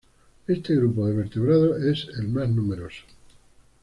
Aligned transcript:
Este 0.47 0.75
grupo 0.75 1.05
de 1.07 1.13
vertebrados 1.15 1.77
es 1.83 2.07
el 2.17 2.27
más 2.29 2.49
numeroso. 2.49 3.03